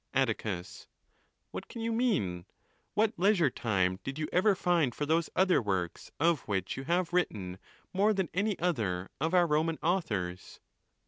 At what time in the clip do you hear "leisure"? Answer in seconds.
3.17-3.51